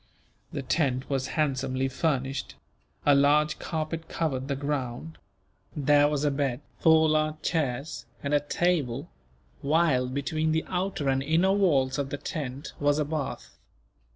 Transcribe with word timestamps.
The 0.51 0.63
tent 0.63 1.07
was 1.11 1.27
handsomely 1.37 1.87
furnished. 1.87 2.55
A 3.05 3.13
large 3.13 3.59
carpet 3.59 4.09
covered 4.09 4.47
the 4.47 4.55
ground. 4.55 5.19
There 5.75 6.07
was 6.07 6.23
a 6.25 6.31
bed, 6.31 6.61
four 6.79 7.07
large 7.07 7.39
chairs, 7.43 8.07
and 8.23 8.33
a 8.33 8.39
table; 8.39 9.11
while 9.61 10.07
between 10.07 10.53
the 10.53 10.65
outer 10.67 11.07
and 11.07 11.21
inner 11.21 11.53
walls 11.53 11.99
of 11.99 12.09
the 12.09 12.17
tent 12.17 12.73
was 12.79 12.97
a 12.97 13.05
bath. 13.05 13.59